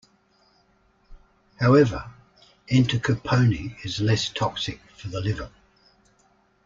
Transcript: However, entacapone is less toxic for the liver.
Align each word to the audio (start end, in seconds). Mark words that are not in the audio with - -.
However, 1.59 2.11
entacapone 2.71 3.85
is 3.85 4.01
less 4.01 4.29
toxic 4.29 4.79
for 4.97 5.09
the 5.09 5.21
liver. 5.21 5.51